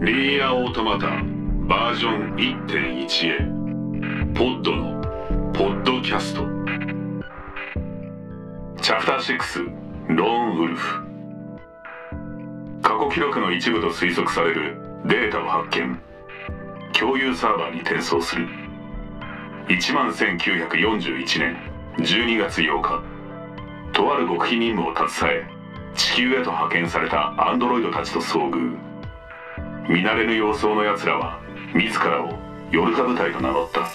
[0.00, 1.06] リーアオートマタ
[1.68, 2.34] バージョン
[2.66, 3.38] 1.1へ。
[4.34, 5.00] ポッドの
[5.52, 6.42] ポッドキャスト。
[8.82, 11.04] チャプター6ローンウルフ。
[12.82, 14.76] 過去記録の一部と推測される
[15.06, 15.98] データを発見。
[16.92, 18.48] 共有サーバーに転送する。
[19.68, 21.56] 1万1941年
[21.98, 23.00] 12月8日。
[23.92, 28.93] とある極秘任務を携え地球へと派遣されたアンドロイドたちと遭遇。
[29.88, 31.40] 見慣れぬ様相の奴らは
[31.74, 32.38] 自らを
[32.70, 33.90] ヨルハ部隊と名乗った。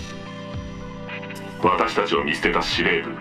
[1.68, 3.12] 私たちを見捨てた司令部。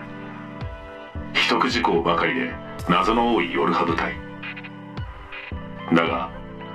[1.33, 2.51] 秘匿事項ばかりで
[2.87, 4.13] 謎の多いヨルハ部隊
[5.93, 6.29] だが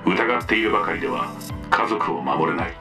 [0.05, 1.33] 疑っているばかりでは
[1.71, 2.75] 家族を守れない。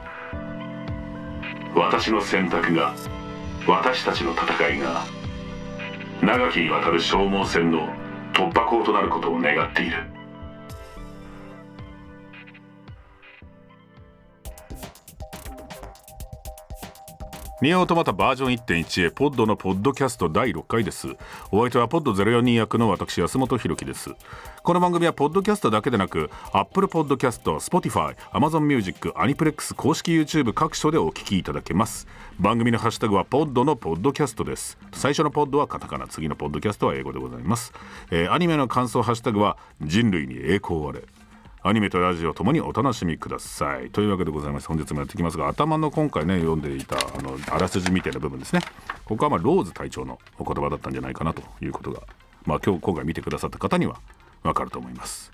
[1.74, 2.94] 私の選択が
[3.66, 5.04] 私たちの戦いが
[6.20, 7.88] 長きにわたる消耗戦の
[8.32, 10.13] 突破口となることを願っている。
[17.62, 21.06] ニアオートマタバージョン1.1へポッドのポッドキャスト第6回です。
[21.52, 24.10] お相手はポッド042役の私安本博樹です。
[24.64, 32.08] この番組はポッドキャストだけでなく Apple Podcast、Spotify、Amazon Music、アニプレックス公式 YouTube 各所でお聞きいただけます。
[32.40, 34.76] 番組のハッシュタグはポッドのポッドキャストです。
[34.92, 37.72] 最初のポッドはカタカナ次のポッドキャストは英語でございます、
[38.10, 41.04] えーアニメの感想ハッシュタグは人類に栄光あれ。
[41.66, 43.88] アニメとラジオともにお楽しみください。
[43.88, 48.60] というわけでございまして本日もやっていきますが頭の今回ね読んでいたあのあらすじみたいな部分ですね。
[49.06, 52.02] ここはまあローズ隊長のお言葉だったんじゃないかなということが
[52.44, 53.98] まあ今日今回見てくださった方には
[54.42, 55.32] わかると思います。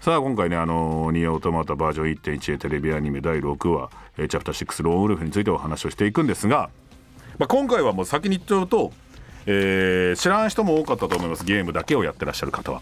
[0.00, 6.70] さあ今回ねあのニアオトマタバージョン1.1テレビアニメ第6話チャプター6ローンウルフについてお話をしていくんですが、
[7.36, 8.94] まあ、今回はもう先に言っちゃうと、
[9.44, 11.44] えー知らん人も多かったと思います。
[11.44, 12.80] ゲームだけをやってらっしゃる方は。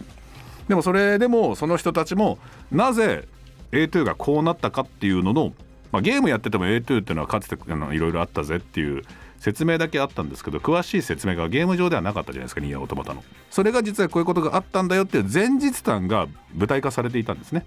[0.68, 2.38] でもそれでもその人たちも
[2.70, 3.26] なぜ
[3.72, 5.52] A2 がこうなったかっていうのの、
[5.92, 9.02] まあ、ゲームやってても A2 っていうのはかつていろいろあったぜっていう
[9.38, 13.22] 説明だけあったんですけど詳しい説明がゲーム上ではなかったじゃないですかニアオートマタの。
[13.50, 17.66] それが実はこういうことがあったんだよっていう前日談が舞台化されていたんですね。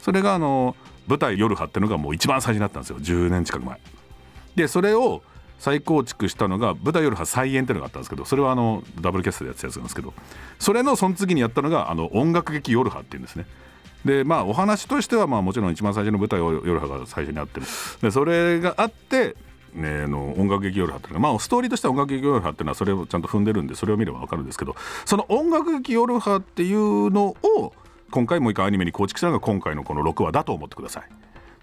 [0.00, 0.76] それがあの
[1.06, 2.98] 舞台夜波っていうのがもう一番最初になったんですよ。
[2.98, 3.80] 10年近く前。
[4.56, 5.22] でそれを
[5.64, 10.12] 再構築したのが舞台夜波再演っていうのがあったんですけどそれはあのダブルキャストでやってたやつなんですけど
[10.58, 13.46] それのその次にやったのがあの音楽劇夜波っていうんですね
[14.04, 17.60] でまあお話としてはまあもちろん一番最初の舞台夜波が最初にあって
[18.02, 19.36] でそれがあって
[19.74, 24.76] ね、あの音楽劇夜波っていうのがまあストーリーとしては音楽劇夜波っていうのはそれをちゃんと踏んでるんでそれを見れば分かるんですけど
[25.06, 27.72] その音楽劇夜波っていうのを
[28.12, 31.08] 今回もう一回アニメに構築したのが今回のこの6話だと思ってください。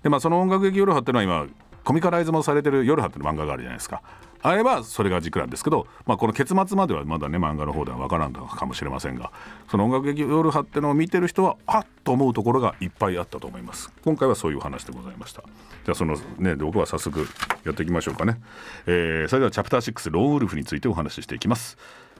[0.03, 1.47] でまあその音楽劇夜波っていうのは今
[1.83, 4.01] コミカライズもされてる夜波っていう漫画があるじゃないですか。
[4.43, 9.31] あれはそれが軸なんですけど、まあ、この結末まではまだね漫画の方では分からんのかもしれませんが
[9.69, 13.91] その音楽劇夜波ってのを見てる人はあっと思うところがいっぱいあったと思います。
[14.03, 15.43] 今回はそういう話でございました。
[15.85, 17.27] じゃあそのね僕は早速
[17.63, 18.41] やっていきましょうかね、
[18.87, 21.77] えーそれではチャプター6ローンウルフについてお話ししていきます。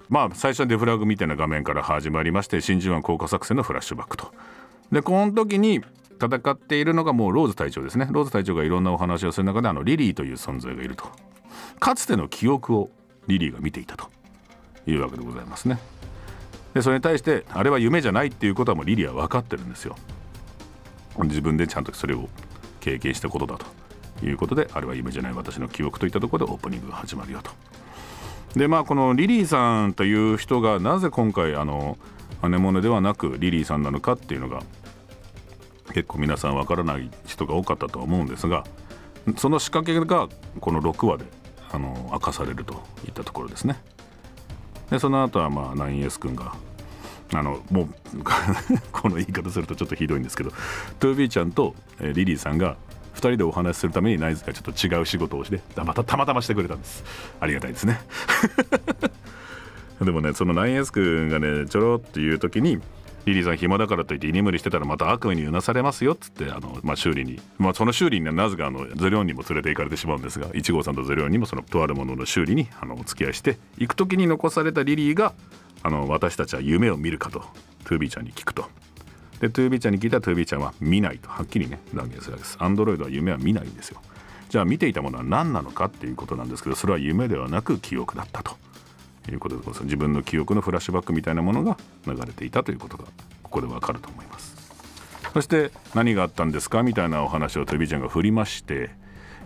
[0.10, 4.32] まあ最初にデフラグみたいな画面から始まりまして真珠湾降下作戦のフラッシュバックと。
[4.92, 5.82] でこの時に
[6.26, 8.08] 戦っているのがもうローズ隊長ですね。
[8.12, 11.06] ローズ隊長がいろんなお話をする中であのリリーという存在がいると。
[11.80, 12.90] かつての記憶を
[13.28, 14.10] リリーが見ていたと。
[14.88, 15.80] いうわけでございますね。
[16.74, 19.96] でそれに対してあれは夢じゃないっていうことはもうリリーは分かってるんですよ。
[21.20, 22.30] 自分でちゃんとそれを
[22.80, 23.66] 経験したことだと。
[24.24, 27.52] いうことであれは夢じゃない私の記憶といったところでオープニングが始まるよと。
[28.56, 31.98] でまあこのリリーさんという人がなぜ今回あの
[32.42, 34.62] アネモネではなくリリーさんなのかっていうのが
[35.94, 38.64] 結構皆さんわからない人が多かったとは思うんですが
[39.38, 41.26] その仕掛けがこの6話で
[41.72, 42.74] あの明かされると
[43.06, 43.82] いったところですね。
[44.90, 46.54] でその後はまあ 9S 君が
[47.34, 47.88] あのもう
[48.92, 50.52] この言い方するとちょっとひどいんですけど
[51.00, 52.76] トゥービーちゃんと、リリーさんが
[53.14, 57.04] 2人でお話しするためにナイズがちょっと違う仕事をしてまたたまたましてくれたんです
[57.40, 58.02] ありがたいですね
[60.02, 62.80] でもねその 9S 君がねちょろっていう時に
[63.26, 75.34] リリーさん暇だからといって居眠りしてたらまた悪夢にうなされますよっつってあの、まあ、修理に、まあ、その修理になぜかあのゼロンにも連れて行かれてしまうんですが1号さんとゼロンにもそのとあるものの修理にあのお付き合いして行く時に残されたリリーが
[75.84, 77.40] あの私たちは夢を見るかと
[77.86, 78.66] 2Bちゃんに聞くと。
[79.40, 82.58] で2Bちゃんに聞いたら2Bちゃんは見ないとはっきりね断言するわけです。
[82.60, 84.00] アンドロイドは夢は見ないんですよ。
[84.50, 88.58] じゃあ見ていたものは何なのかっていうことなんですけどそれは夢ではなく記憶だったと
[89.30, 89.84] いうことでございます。
[89.84, 91.78] 自分の記憶のフラッシュバックみたいなものが
[92.08, 93.04] 流れていたということが
[93.44, 94.56] ここでわかると思います。
[95.34, 98.90] そして何があったんですかみたいなお話をトゥービーちゃんが振りまして、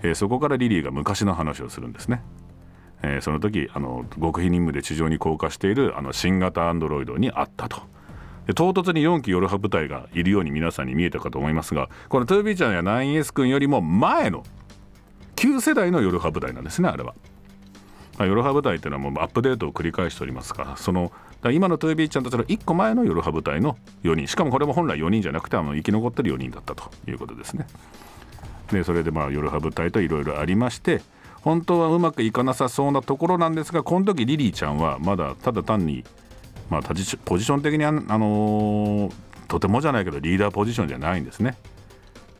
[0.01, 2.21] えーそこからリリーが昔の話をするんですね。
[3.03, 7.81] えーその時あの極秘任務で地上に降下しているあの新型アンドロイドに会ったと。
[8.53, 14.43] 唐突に4期ヨルハ部隊がいるように皆さんに見えたかと思いますがこの 2B ちゃんや 9S 君よりも前の
[15.35, 17.15] 旧世代のヨルハ部隊なんですねあれは。
[18.19, 21.11] ヨルハ部隊っていうのはもうアップデートを繰り返しておりますからその
[21.51, 27.67] 今の 2B ちゃんたちの1個前のヨルハ部隊の4人しかもこれも本来4人じゃなくてあの生き残ってる4人だったということですね。
[28.71, 31.01] でそれでまあヨルハ部隊といろいろありまして
[31.41, 36.03] 本当はうまくいかなさそうなところなんですがこの時リリーちゃんはまだただ単に、
[36.71, 36.93] まあ、ポ
[37.37, 39.13] ジション的にあ、のー、
[39.47, 41.55] とてもじゃないけどリーダーポジションじゃないんですね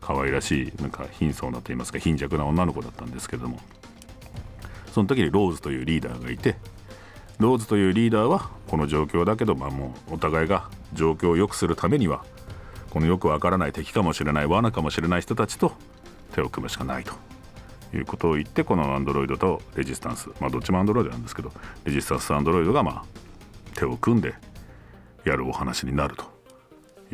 [0.00, 3.60] 可愛らしいなんか貧相なと言いますか貧弱な女の子だったんですけども
[4.96, 6.56] その時にローズというリーダーがいて
[7.38, 12.24] ローズというリーダーはこの状況だけど、まあ、もうお互いが状況を良くするためには
[12.88, 15.74] このよくわからない敵かもしれない罠かもしれない人たちと
[16.32, 17.12] 手を組むしかないと。
[17.94, 21.52] いうことを言ってこのアンドロイドとレジスタンスまあどっちもアンドロイドなんですけど
[21.84, 23.04] レジスタンスアンドロイドがまあ
[23.74, 24.34] 手を組んで
[25.24, 26.24] やるお話になると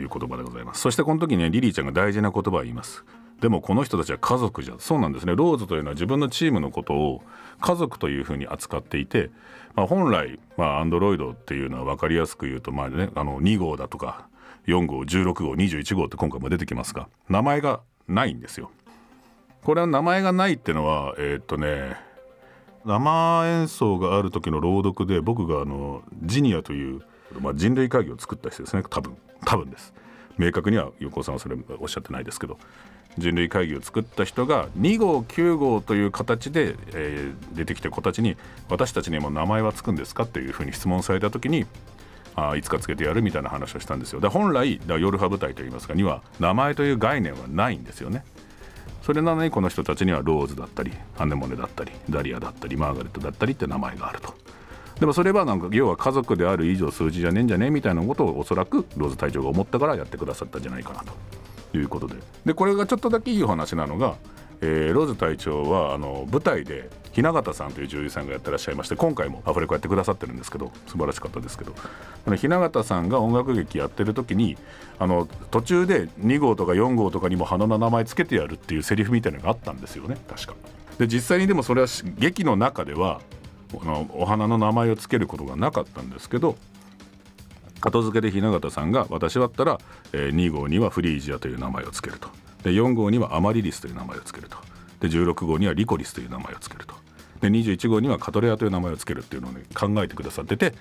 [0.00, 0.81] いう言葉でございます。
[0.81, 3.05] そしてこの時にねリリーちゃんが大事な言葉を言います。
[3.43, 5.35] でもこの人たちは家族じゃそうなんですね。
[5.35, 7.23] ローズというのは自分のチームのことを
[7.61, 9.31] 家族というふうに扱っていて、
[9.75, 14.29] まあ、本来アンドロイドっていうのは分かりやすく言うとまあねあの2号だとか
[14.69, 18.71] 4号16号21号って今回も出てきますが名前がないんですよ。
[19.65, 21.97] これは名前がないってのはえー、っとね
[22.85, 27.03] 生演奏がある時の朗読で僕があのジニアという、
[27.41, 28.85] まあ、人類会議を作った人ですね。
[28.89, 29.93] 多分多分です。
[30.39, 32.56] 明確には横尾さんはそれおっしゃってないですけど。
[33.19, 38.37] 人類会議を作った人が2号9号という形で、えー、出てきて子たちに
[38.69, 41.67] 私たちにも名前はつくんですかっていうふうに質問された時に
[42.35, 44.20] あいつかつけてやるみたいな話をしたんですよ。
[44.20, 48.25] で本来夜派部隊といいますかには名前という概念はないんですよね。
[49.03, 54.35] それなのにこの人たちにはローズだったりアネモネだったりダリアだったりマーガレットだったりって名前があると。
[55.00, 61.12] でもそれはなんか要は家族である以上数字じゃねえんじゃねえみたいなことをおそらくローズ隊長が思ったからやってくださったんじゃないかなと。
[61.79, 62.15] いうことで。
[62.47, 64.17] でこれがちょっとだけいいお話なのが、
[64.61, 71.75] えー、ローズ隊長はあの舞台で雛形さんという女優さんがやってらっしゃいまして今回もアフレコやってくださってるんですけど素晴らしかったですけど。
[72.27, 74.57] 雛形さんが音楽劇やってる時に
[74.99, 80.17] あの途中で2号とか4号とかにも花の名前つけてやるっていうセリフみたいなのがあったんですよね。
[80.29, 80.55] 確か。
[80.99, 83.21] で実際にでもそれは劇の中では
[84.13, 86.57] お花の名前をつけることがなかったんですけど
[87.82, 89.79] 後付けで雛形さんが私だったら、
[90.12, 92.29] えー、2号にはフリージアという名前を付けると。
[92.62, 94.56] で4号にはアマリリスという名前を付けると。
[95.00, 96.94] で16号にはリコリスという名前を付けると。
[97.43, 100.75] で21号にはカトレアという名前を付けるっていうのを、ね、考えてくださってて、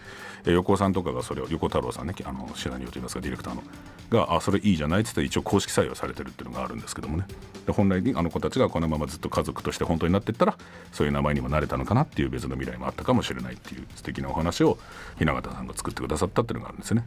[0.46, 3.64] え横尾さんとかがそれを横太郎さんねあのシナリオといいますかディレクターの
[4.12, 7.26] があそれいいじゃないっつって一応公式採用されてるっていうのがあるんですけどもね
[7.66, 10.56] で本来にあの子たちがこのままずっと家族として本当になっていったら
[10.92, 14.78] そういう名前にもなれたのかなっていう別の未来もあったかもしれないっていう素敵なお話を
[15.18, 17.04] 雛形さんが作ってくださったっていうのがあるんですね。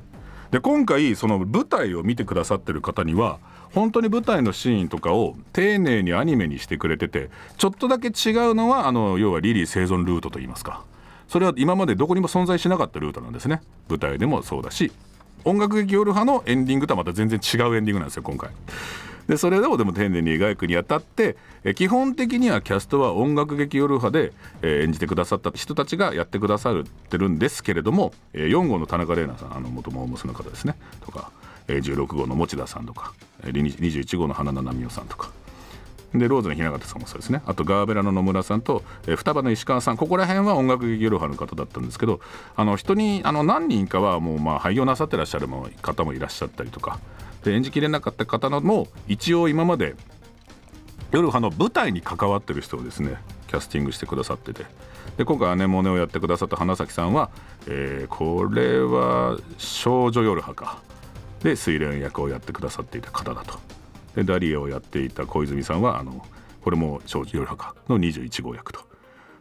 [0.55, 3.41] で今回その舞台を見てくださってる方には
[3.75, 7.29] 本当に舞台のシーンとかを丁寧にアニメにしてくれてて
[7.59, 10.85] ちょっとだけ違うのはあの要はリリー生存ルートといいますか
[11.27, 14.93] それは今までどこにも存在しなかったルートなんですね舞台でもそうだし
[15.45, 18.51] 音楽劇夜派のエンディングとはまた全然違うエンディングなんですよ今回。
[19.29, 21.37] でそれをでも丁寧に描くにあたって
[21.75, 30.77] 基本的にはキャストは音楽劇夜派で、え演じてくださった人たちがやってくださってるんですけれども、え4号の田中玲奈さんあの元モームスの方ですね。
[31.01, 31.31] とか、
[31.69, 35.31] え16号の持田さんとか、え21号の花田奈美夫さんとか。
[36.15, 37.43] でローズの雛形さんもそうですね。
[37.47, 39.97] あとガーベラの野村さんと、えー、双葉の石川さん。
[39.97, 42.21] ここら辺は音楽劇夜派の方だったんですけど
[42.55, 45.49] あの人にあの何人かはもうまあ廃業なさってらっしゃる
[45.83, 47.01] 方もいらっしゃったりとか
[47.45, 49.95] で演じきれなかった方のも一応今まで
[51.13, 54.65] 夜派の舞台に関わってる人をですねキャスティングしてくださってて。
[55.17, 57.31] で今回姉モネをやってくださった花咲さんは、
[57.69, 60.83] えー、これは少女夜派か
[61.41, 63.61] で水蓮役をやってくださっていた方だと。
[64.17, 66.27] でダリエをやっていた小泉さんはあの
[66.63, 68.81] これも少女夜派かの21号役と。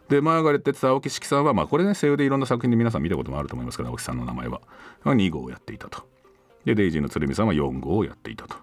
[0.08, 4.60] でマーガレット・青木式さんは、まあ、これね声優でいろんな作品で皆さん見たこともあると思いますけど青木さんの名前は
[5.04, 6.13] 2号をやっていたと。
[6.64, 8.56] でデイジーの鶴見さんは4号をやっていたと。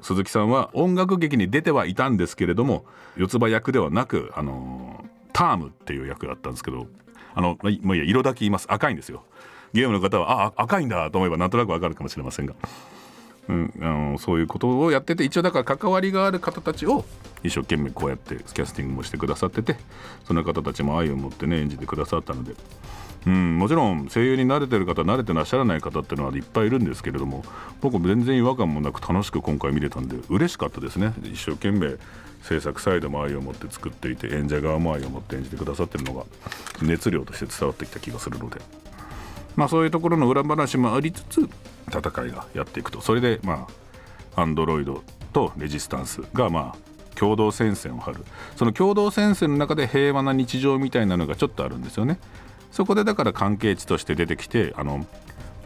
[0.00, 2.84] 鈴木さんは音楽劇に出てはいたんですけれども
[3.16, 6.88] 四つ葉役ではなくあのタームっていう役だったんですけど
[7.34, 8.66] あのもういや色だけ言います。
[8.70, 9.24] 赤いんですよ。
[9.72, 12.54] ゲームの方はあ赤いんだと思えばなんとなくわかるかもしれませんが、
[13.48, 17.04] うん、あのそういうことをやってて一応だから関わりがある方たちを
[17.42, 19.76] 一生懸命こうやってキャスティングもしてくださってて
[20.26, 22.54] その方たちも愛を持ってね演じてくださったので。
[23.26, 27.44] うん、もちろん声優に慣れてる方慣れてらっしゃらない方っていうのはいっぱいいるんですけれども
[27.80, 31.14] 僕も全然違和感もなく楽しく今回見れたんで嬉しかったですね。
[31.22, 31.96] 一生懸命
[32.42, 36.24] 制作サイドも愛を持って作っていて演者側も愛を持って演じてくださってるのが
[36.82, 38.60] 熱量として伝わってきた気がするので。
[39.54, 41.48] まあそういうところの裏話もありつつ
[41.88, 43.00] 戦いがやっていくと。
[43.00, 43.68] それでま
[44.34, 45.02] あアンドロイド
[45.32, 48.24] とレジスタンスがまあ共同戦線を張る。
[48.56, 52.18] その共同戦線の中で平和な日常みたいなのがちょっとあるんですよね。
[52.72, 55.06] そこでだから関係値として出てきてあの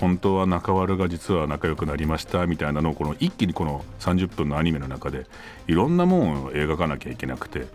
[0.01, 5.27] 本当は中悪が実は仲良くなりましたみたいなのをこの一気にこの30分のアニメの中で
[5.67, 7.67] いろんなもんを描かなきゃいけなくて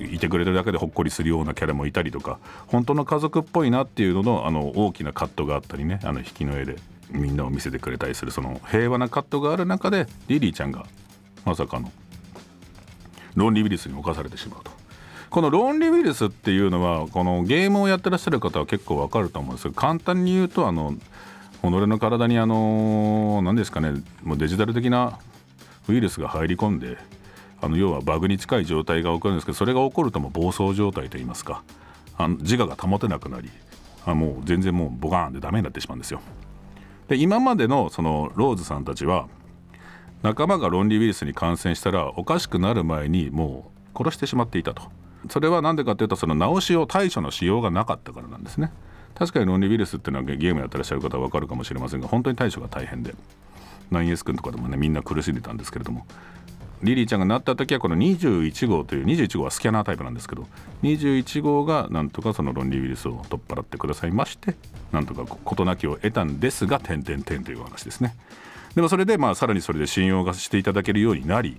[0.00, 6.76] いてくれるだけでほっこりするようなキャラもいたりとか本当の家族っぽいなっていうののあの大きなカットがあったりねあの引きの絵で
[7.10, 10.86] みんなを見せてくれたりするその平和なカットがある中でリリーちゃんが
[11.44, 11.90] まさかの
[13.34, 14.75] ロンリーウイルスに侵されてしまうと。
[15.30, 20.94] このロンリーウイルスっていうのはこのゲームをやってらっしゃる方は結構わかると思うんですけど簡単に言うとあの
[21.62, 25.18] 己の体にあの何ですかねもうデジタル的な
[25.88, 26.96] ウイルスが入り込んで
[27.60, 31.62] あの要はバグに近い状態が起こるんですけどそれが起こるとも暴走状態といいますか
[32.18, 33.50] あの自我が保てなくなり
[34.04, 36.20] あもう全然もうボカーンでダメになってしまうんですよ。
[37.08, 39.28] で今までのそのローズさんたちは
[40.22, 44.82] 仲間がロンリーウイルスに感染したらおかしくなる前にもう殺してしまっていたと
[45.30, 48.72] それは何でかっていうとその治しを対処のしようがなかったからなんですね。
[49.14, 53.14] 確かにロンリーウイルスっていうのはゲームやってらっしゃる方は分かるかもしれませんが本当に対処が大変で。
[53.90, 56.06] 9S 君とかでもねみんな苦しんでたんですけれども。
[56.82, 60.46] リリーちゃんがなった時はこの21号という21号はスキャナータイプなんですけど
[60.82, 64.54] 21号がなんとかそのロンリーウイルスを取っ払ってくださいまして
[64.92, 68.14] なんとか事なきを得たんですが点々点という話ですね。
[68.74, 71.58] でもそれでまあさらにそれで信用がしていただけるようになり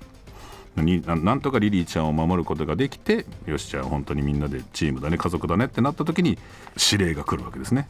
[0.78, 6.38] なんとかリリーちゃんを守ることができてよしじゃあ本当にみんなでチームだね家族だねってなった時に
[6.92, 7.88] 指令が来るわけですね。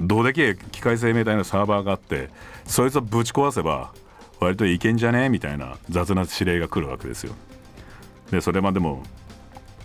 [0.00, 2.30] どうでけ機械生命体のサーバーがあって
[2.66, 3.92] そいつをぶち壊せば
[4.38, 7.34] 割といけんじゃねみたいな雑な指令が来るわけですよ。
[8.30, 9.02] でそれまでも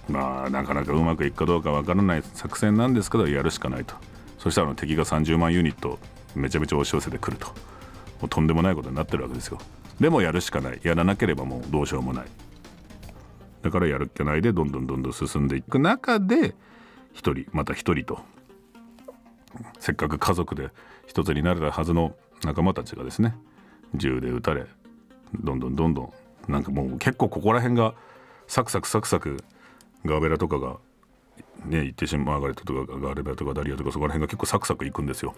[0.07, 3.95] まあなかなかうまくいくかどうかわからない作戦なんですけどやるしかないと。
[4.37, 5.97] そしたら敵が30万ユニット
[6.35, 7.47] めちゃめちゃ押し寄せてくると。
[7.47, 9.57] もうとんでもないことになってるわけですよ。
[9.99, 10.79] でもやるしかない。
[10.83, 12.25] やらなければもうどうしようもない。
[13.61, 16.55] だからやるっきゃないでどんどんどんどん進んでいく中で
[17.13, 18.19] 一人また一人と。
[19.79, 20.69] せっかく家族で
[21.05, 23.35] 一つになれたはずの仲間たちがですね
[23.93, 24.65] 銃で撃たれ
[25.41, 26.01] どんどんどんど
[26.49, 27.93] んなんかもう結構ここら辺が
[28.47, 29.43] サクサクサクサク
[30.05, 30.77] ガーベラとかが
[31.65, 35.35] ね行ってしまうマーガレットとかガーベラとかダリアとかそこら辺が結構サクサクいくんですよ。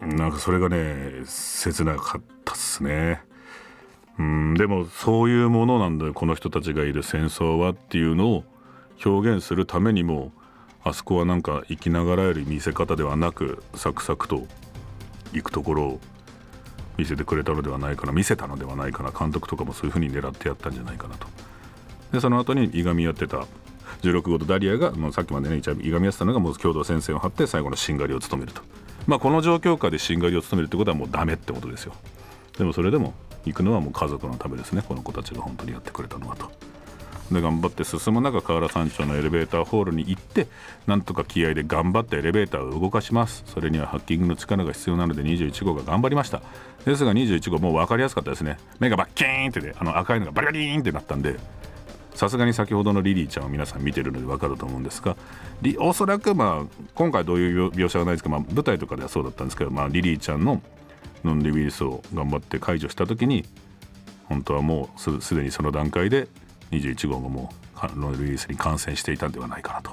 [0.00, 2.22] なんかそれがね切なかっ
[2.70, 3.22] たっすね。
[4.18, 8.44] うんでもそういうものなんだよこの人たちがいる戦争はっていうのを
[9.04, 10.30] 表現するためにも
[10.84, 14.46] あそこはなんか生きながらえる見せ方ではなくサクサクと
[15.32, 16.00] 行くところを
[16.98, 21.26] 見せてくれたのではないかな見せたのではないかな監督とかもそういうふうに狙ってやったんじゃないかなと。
[22.12, 23.46] でその後にいがみ合ってた
[24.02, 28.60] 16号とダリアがもうさっきまでねいがみ合ってたのがもう共同戦線を張って最後のしんがりを務めると。
[29.06, 31.94] まあこの状況下でしんがりを務めるってことはもうダメってことですよ。
[32.58, 33.14] でもそれでも
[33.44, 34.82] 行くのはもう家族のためですね。
[34.86, 36.50] この子たちが本当にやってくれたのはと。
[37.32, 40.48] で頑張って進む中河原山頂のエレベーターホールに行って
[40.88, 43.44] なんとか気合で頑張ってエレベーターを動かします。
[43.46, 46.42] それにはハッキングの力が必要なので21号が頑張りました。
[46.84, 48.58] ですが21号もう分かりやすかったですね。
[48.78, 51.36] 目がバッキーンってねあの赤いのがバリバリーンってなったんで
[52.14, 55.16] さすがに先ほどのリリーちゃんを皆さん見てるので分かると思うんですが
[55.78, 60.60] おそらくまあ今回どういう描写がないですけど、まあ、舞台とかではそうだったんですけど、まあ、リリーちゃんの
[61.24, 63.44] ノンリウイルスを頑張って解除した時に
[64.24, 66.28] 本当はもうすでにその段階で
[66.70, 67.52] 21号がも
[67.96, 69.90] うロイウイルスに感染していたんではないかなと。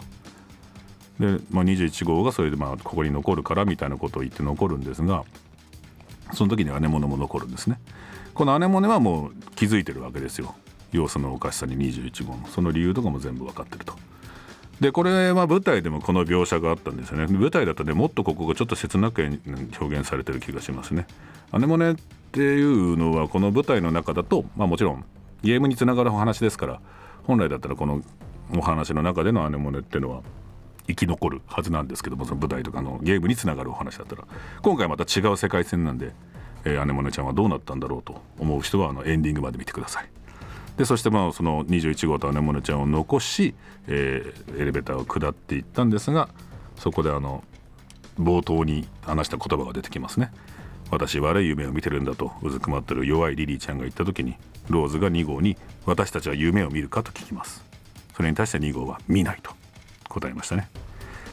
[1.20, 5.24] で、まあ、21号がそれでまあここに残るからみたいなことを言って残るんですが
[6.34, 7.80] その時にアネモネも残るんですね。
[8.34, 10.54] このアネモネはもう気づいてるわけですよ
[10.92, 13.96] 要素のおかしさに21号のその理由とかも全部分かってると。
[14.80, 19.24] でこれは舞台でもこの描写があったんですよね舞台だとねもっとここがちょっと切なく
[19.80, 21.08] 表現されてる気がしますね。
[21.52, 21.96] アネモネっ
[22.32, 25.06] ていうのはこの舞台の中だと、まあ、もちろん
[25.44, 26.82] ゲームにつながるお話ですから
[27.24, 28.02] 本来だったらこの
[28.56, 30.22] お話の中でのアネモネっていうのは
[30.88, 34.26] 生き残るはずなんですけどもその舞台とかのゲームにつながるお話だったら
[34.62, 36.14] 今回また違う世界線なんで、
[36.66, 40.17] えー、アネモネちゃんはどうなったんだろうと思う人はあのエンディングまで見てください。
[40.78, 43.56] でそしてまあその21号とアネモネちゃんを残し、
[43.88, 46.30] えー、エレベーターを下っていったんですが
[46.78, 47.44] そこであの
[48.20, 50.32] 冒頭に話した言葉が出てきますね。
[50.90, 54.36] 私悪い夢を見てるんだとうずくまってる弱いリリーちゃんが言った時に
[54.70, 57.64] ローズが2号に私たちは夢を見るかと聞きます。
[58.16, 59.52] それに対して2号は見ないと
[60.08, 60.70] 答えましたね。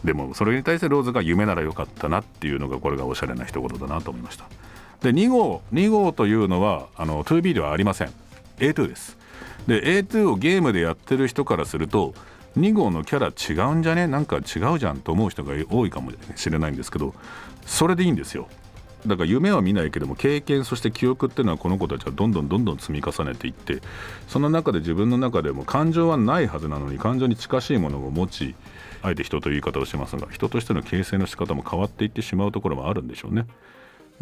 [0.05, 4.47] でもそれに対してローズが夢ならよかったなっていうのがこれがおしゃれな一言だなと思いました。
[5.01, 8.13] で2号2号というのはあの 2B ではありません。
[8.59, 9.24] A2 です。
[9.67, 12.15] で A2 をゲームでやってる人からすると
[12.59, 14.07] 2号のキャラ違うんじゃね？
[14.07, 17.15] なんか違うじゃんと思う人が多いかもしれないんですけど
[17.67, 18.49] それでいいんですよ。
[19.07, 23.83] だから夢は見ないけども経験そして記憶っていうのはこの子たちはどんどんどんどん積み重ねていって
[24.29, 28.55] その中で自分の中でも感情はないはずなのに感情に近しいものを持ち
[29.03, 33.47] あえて人という言い方をしますが人としての形成の仕方も変わっていってしまうところもあるんでしょうね。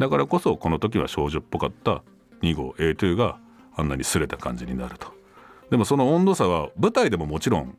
[0.00, 2.02] だからこそこの時は少女っぽかった
[2.40, 3.38] 2号 A2 が
[3.76, 5.14] あんなに擦れた感じになると。
[5.72, 7.78] でもその温度差は舞台でももちろん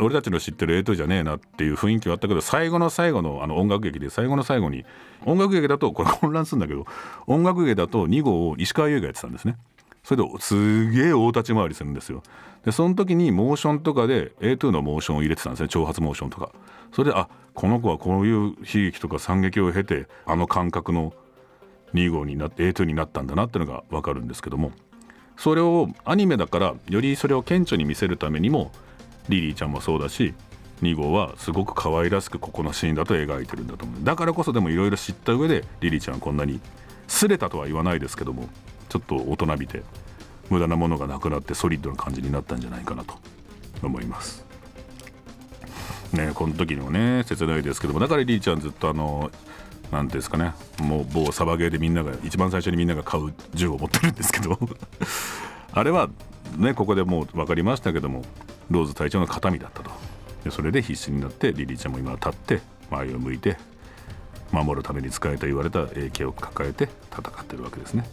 [0.00, 4.86] 俺たちの知ってる A2 じゃねえなっていう雰囲気はあったけど最後の最後のあの音楽劇で最後の最後に
[5.26, 6.86] 音楽劇だとこれ混乱するんだけど
[7.26, 9.58] 音楽劇だと2号を石川優がやってたんですね。
[10.02, 12.22] それですげえ大立ち回りするんですよ。
[12.64, 16.50] でその時にモーションとかで A2 のモーションを入れてたんですね挑発モーションとか。
[16.94, 21.12] それであこの子はこういう悲劇とか惨劇を経てあの感覚の
[21.92, 24.72] 2号になって A2 になったんだなっていうのが分かるんですけども。
[25.40, 28.72] それをアニメだからよりそれを顕著に見せるためにも
[29.30, 30.34] リリーちゃんもそうだし
[30.82, 34.04] 2号はすごく可愛らしくここのシーンだと描いてるんだと思う。
[34.04, 36.60] だからこそでもいろいろ知った上でリリーちゃんはこんなに
[37.08, 38.50] すれたとは言わないですけども
[38.90, 39.82] ちょっと大人びて
[40.50, 43.14] 無駄なものがなくなってソリッドな感じになったんじゃないかなと
[43.82, 44.44] 思います。
[46.12, 49.30] ねこの時にもね切ないですけどもだからリリーちゃんずっとあの
[49.92, 50.52] 何ていうんですかね。
[50.80, 54.58] もう某サバゲーでみんなが一番最初にみんなが買う銃を持ってるんですけど。
[55.72, 56.08] あれは
[56.56, 58.22] ねここでもう分かりましたけども
[58.70, 59.90] ローズ隊長の形見だったと。
[60.44, 63.58] でそれで必死になってリリーちゃんも今立って前を向いて
[64.52, 68.04] 守るために使えと言われた AK を抱えて戦ってるわけですね。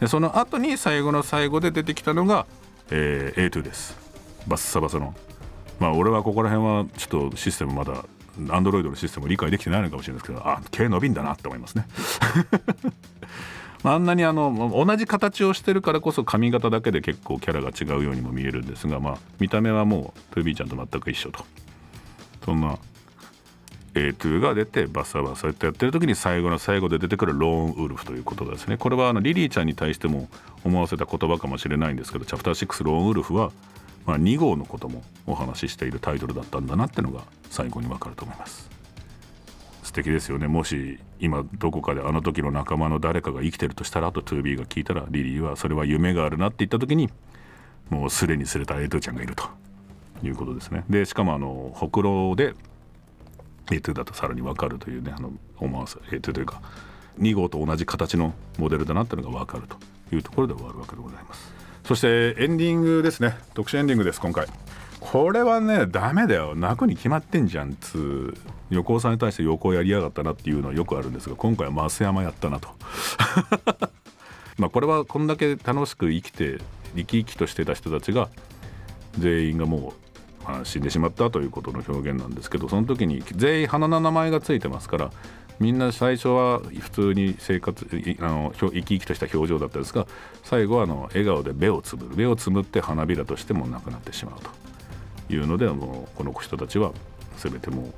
[0.00, 2.46] でその後に最後の最後で出てきたのが、
[2.90, 3.96] えー、A2 です。
[4.46, 5.14] バッサバサの。
[5.80, 8.04] まあ俺はここら辺はちょっとシステムまだ
[8.50, 11.86] アンドロイドのシステムを理解できてないのかもしれないですけどあ毛伸びんだなって思いますね。
[13.84, 21.44] あんなにあの同じ形をしてるからこそ髪型だけで結構キャラが違うようにも見えるんですが、まあ、見た目はもうトゥービーちゃんと全く一緒と。
[22.44, 22.78] そんな
[23.94, 28.76] A2 が出てバサバサってやってる時に最後の最後で出てくるローンウルフということですね。
[28.76, 30.28] これはあのリリーちゃんに対しても
[30.64, 33.52] 思わせた言葉かもしれないんですけどチャプター6ローンウルフは、
[34.06, 38.70] まあ、2号のこともお話ししているタイトルだったんだなってのが最後にわかると思います。
[39.82, 40.46] 素敵ですよね。
[40.46, 47.10] もし今どこかであの時の仲間の誰かが生きてるとしたらあと 2B が聞いたらリリーはそれは夢があるなって言った時に
[47.90, 49.44] もうすでにすれたエイトちゃんがいると
[50.22, 50.84] いうことですね。
[50.88, 52.54] でしかもあのほくろで
[53.66, 56.62] A2 だとさらに分かるというねあの思わせ A2 というか
[57.18, 59.76] 2号と同じ形のモデルだなっていうのが分かると
[60.14, 61.65] いうところで終わるわけでございます。
[61.86, 63.38] そしてエンディングですね。
[63.54, 64.48] 特殊エンディングです今回。
[64.98, 66.56] これはねダメだよ。
[66.56, 68.34] 泣くに決まってんじゃんつう。
[68.70, 72.70] 横尾さんに対して横尾やりやがったなっていうのはよくあるんですが今回は増山やったなと。
[74.58, 76.58] まあこれはこんだけ楽しく生きて
[76.96, 78.30] 生き生きとしてた人たちが
[79.16, 79.94] 全員がも
[80.42, 85.10] う、死んでしまったということの表現なんですけどその時に全員花の名前がついてますから
[85.58, 87.86] みんな最初は普通に生活
[88.20, 90.06] あの生き生きとした表情だったんですが
[90.42, 92.16] 最後はあの笑顔で目をつぶる。
[92.16, 96.92] 目をつむって花びらとしてもなくなってしまうというのでもうこの人たちは
[97.38, 97.92] 全ても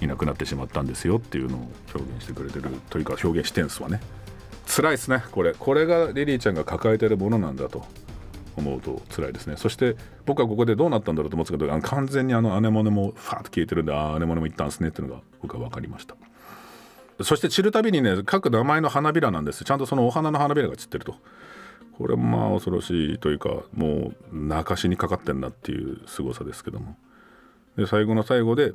[0.00, 4.00] ういなくなってしまったんですよっていうのを表現してくれてるというか表現してんすわね。
[4.66, 5.22] 辛いですね。
[5.30, 7.84] これこれがリリーちゃんが抱えてるものなんだと
[8.56, 9.56] 思うと辛いですね。
[9.56, 16.16] そして僕はここでどうなったんだろうと思ってたけど完全にあのアネモネもファーッと消えてるんでああアネモネも行ったんですねっていうのが僕は分かりました。
[17.22, 19.64] そして散るたびにね各名前の花びらなんです。
[19.64, 21.16] ちゃんとそのお花の花びらが散ってると。
[21.96, 26.96] これもまあ恐ろしいというかもう泣かしにかかってんなっていう凄さですけども。
[27.76, 28.72] で最後の最後で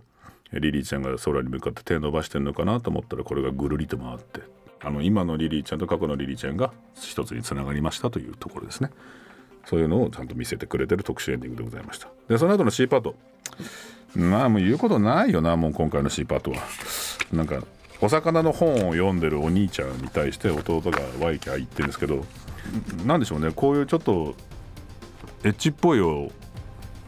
[0.53, 4.41] リリーちゃんが空に向かって手伸ばしてんのかなと思ったらこれがぐるりと回って
[4.81, 8.89] あの今のリリーちゃんと過去のリリーちゃんが一つにつながりましたというところですね。
[9.65, 12.07] そういうのをちゃんと見せてくれてる特殊エンディングでございました。
[12.27, 13.15] でその後の C パート。
[14.15, 16.57] まあもう言うことないよなもう今回の C パートは。
[17.31, 17.61] なんか
[18.01, 22.25] お魚の本を読んでるお兄ちゃんに対して弟がワイキャー言ってるんですけど
[23.05, 24.35] 何でしょうねこういうちょっと
[25.43, 26.31] エッチっぽいを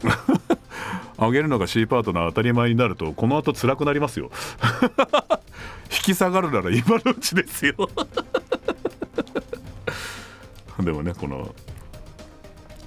[1.18, 4.30] あげるのが C パートの当たり前になるとこの後辛くなりますよ。
[5.92, 7.74] 引き下がるなら今のうちですよ。
[10.80, 11.54] でもねこの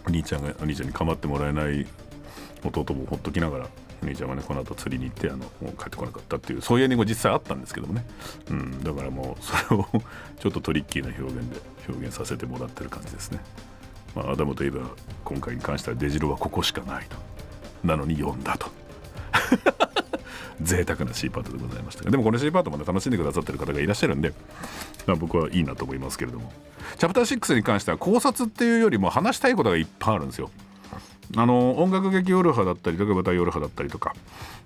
[0.08, 1.88] お兄ちゃんがお兄ちゃんに構ってもらえない
[2.64, 3.68] 弟もほっときながら
[4.04, 8.06] お兄ちゃんはねこの後釣りに行ってあのもう帰ってこなかったっていうそういうエンディング実際あったんですけどもね、
[8.50, 9.86] うん、だからもうそれを
[10.40, 13.40] ちょっとトリッキーな表現で 表現させてもらってる感じですね。
[14.16, 14.82] まあ、アダムといえば
[15.24, 17.18] 今回に関しては出城はここしかないと。
[17.84, 18.72] なのに読んだと。
[20.62, 24.34] 贅沢な C パートでございましたでもこの C パートまで楽しんでくださってる方がいらっしゃるんで、
[25.06, 26.52] ま、僕はいいなと思いますけれども。
[26.98, 30.50] チャプター6に関しては考察っていうよりも話したいことがいっぱいあるんですよ。
[31.36, 34.14] あの音楽劇夜派だったりとか舞台夜派だったりとか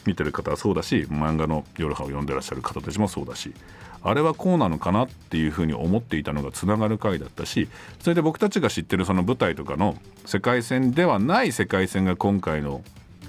[0.06, 3.54] 見てる方はそうだし漫画の夜派を読んでらっしゃる方たちもそうだし
[4.02, 7.67] あれはこうなのかなっていうふうに思っていたのがつながる回だったし
[8.02, 12.82] それで僕たちが知ってるその舞台とかの世界線ではない世界線が今回の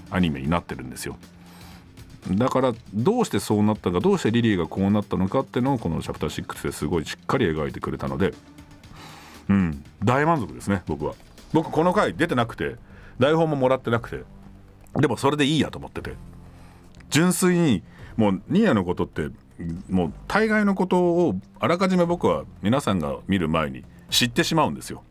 [0.09, 1.17] アニメになってるんですよ。
[2.29, 8.33] だからどうしてそうなったかどうしてリリーがこうなったのかっていうのをこのチャプター6ですごいしっかり描いてくれたので
[9.49, 11.15] うん大満足ですね僕は
[11.51, 12.75] 僕この回出てなくて
[13.21, 14.23] 台本ももらってなくて。
[14.99, 16.15] でもそれでいいやと思ってて。
[17.09, 17.83] 純粋に
[18.17, 19.29] もうニーヤのことって
[19.89, 25.03] もう大概のことをあらかじめ僕は皆さんが見る前に知ってしまうんですよ、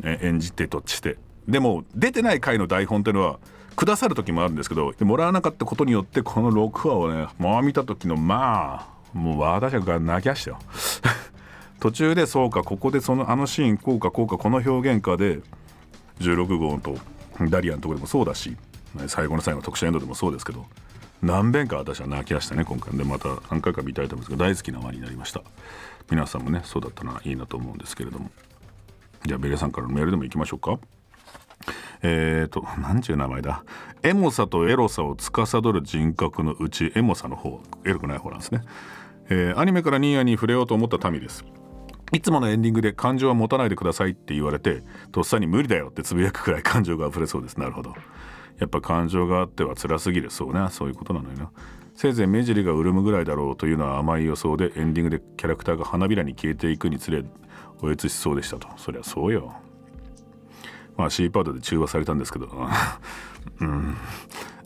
[0.00, 1.16] ね、演じてとして。
[1.48, 3.38] でも出てない回の台本っていうのは
[3.76, 10.58] くださる時もあるんですけどもらわなかったことによってこの6話をねもう見た時のまあもう私が泣きましたよ。
[11.80, 15.40] 途中でそうかここでそのあのシーンこうかこうかこの表現かで
[16.20, 16.96] 16号と
[17.50, 18.56] ダリアのとこでもそうだし
[19.08, 20.66] 最後の最後の特殊エンドでもそうですけど
[21.22, 22.96] 何遍か私は泣きましたね今回。
[22.96, 25.42] でまた何回か見たいと思うんですけど大好きな輪になりました。
[26.10, 28.30] 皆さんもねそうだったらいいなと思うんですけれども。
[29.24, 30.78] じゃあベレさんからのメールでもいきましょうか。
[32.02, 33.64] えーと何ちゅう名前だ。
[34.02, 38.60] エモさとエロさを司る人格のうちエモさの方エロくない方なんですね、
[39.30, 41.42] えー、アニメからニーヤに触れようと思った民です。
[42.12, 47.58] いつものエンディングで感情は持たないでくださいって言われてとっさに無理だよってつぶやくくらい感情が溢れそうです。
[47.58, 47.94] なるほど。
[48.58, 50.30] やっぱ感情があっては辛すぎる。
[50.30, 50.68] そうね。
[50.70, 51.36] そういうことなのよ。
[51.36, 51.50] な
[51.96, 57.24] せいぜい目尻が潤むぐらいだろうというのは甘い予想でエンディングでキャラクターが花びらに消えていくにつれ
[57.80, 58.68] おえつしそうでしたと。
[58.76, 59.54] そりゃそうよ。
[60.96, 62.48] まあ C パートで中和されたんですけど。
[63.60, 63.96] うん。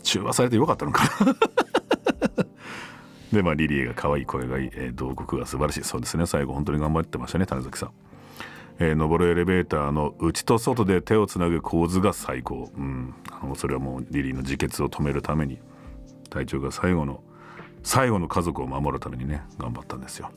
[0.02, 1.36] 中和されてよかったのかな。
[3.32, 5.84] でまあリリーが可愛い声がいい、えー、洞窟が素晴らしい。
[5.84, 6.26] そうですね。
[6.26, 7.90] 最後本当に頑張ってましたね種崎さん。
[8.80, 15.58] えー、登るエレベーターの内と外で手をつなぐ構図が最高、うん、あのそれはもうリリーの自決を止めるために
[16.30, 17.20] 隊長が最後の
[17.82, 20.30] 最後の家族を守るためにね頑張ったんですよ。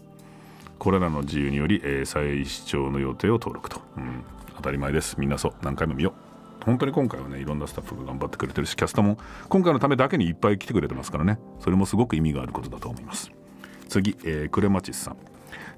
[0.79, 4.23] これらの自由により、えー、再視聴の予定を登録と、うん、
[4.55, 5.19] 当たり前です。
[5.19, 5.53] みんなそう。
[5.61, 6.30] 何回も見よう。
[6.65, 9.17] 本当に今回はねいろんなスタッフが頑張ってくれてるしキャストも
[9.49, 11.39] 今回のためだけにいっぱい来てくれてますからね。
[11.59, 13.31] それもすごく意味があることだと思います。
[13.89, 15.17] 次、えー、クレマチスさん。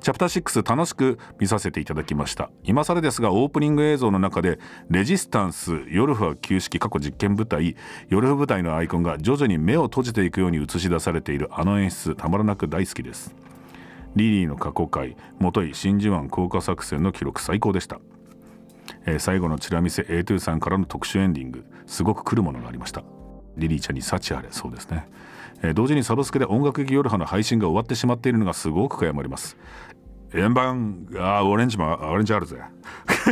[0.01, 2.49] チャプター6楽しく見させていただきました。
[2.63, 7.77] 今更ですがオープニング映像の中でレジスタンスヨルフは旧式過去実験部隊
[8.09, 13.33] ヨルフ部隊のアイコンが徐々に目を閉じていくように映し出されているあの演出たまらなく大好きです。
[14.15, 17.99] リリーの過去回元井真珠湾降下作戦の記録最高でした、
[19.05, 21.65] えー、最後のチラ見せ A2 さんからの特殊エンディング。
[21.85, 23.03] すごく来るものがありました。
[23.57, 24.47] リリーちゃんに幸あれ。
[24.51, 25.07] そうですね。
[25.61, 29.57] えー、同時にサブスクで音楽劇夜派の配信が終わってしまっているのがすごく悔やまれます。
[30.33, 32.57] 円盤あオレンジもオレンジあるぜ。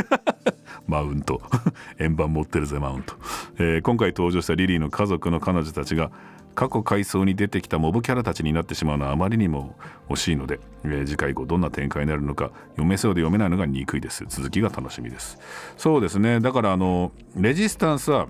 [0.86, 1.40] マウント。
[1.98, 3.14] 円盤持ってるぜマウント、
[3.58, 6.10] えー、今回登場したリリーの家族の彼女たちが
[6.54, 9.74] 過去回想に出てきたモブキャラたちになってしまうのはあまりにも
[10.08, 14.24] 惜しいので、えー、次回以降どんな展開になるのか読めそうで読めないのが憎いです。
[14.28, 15.38] 続きが楽しみです。
[15.76, 16.40] そうですね。
[16.40, 18.28] だからあのレジスタンスは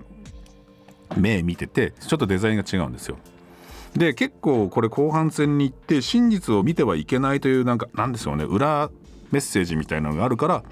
[1.17, 3.17] 目見ててちょっとデザインが違うんですよ。
[3.95, 8.43] で結構これ後半戦に行って真実を見てはいけないというなんかなんですよね。
[8.43, 8.89] 裏
[9.31, 10.63] メッセージみたいなのがあるから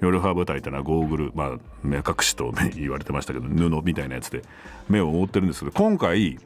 [0.00, 4.42] 夜派舞台ってのはゴーグル、まあ、目隠しと言われてましたけど布みたいなやつで
[4.88, 6.38] 目を覆ってるんですけど今回、